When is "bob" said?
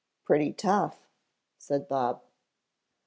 1.87-2.23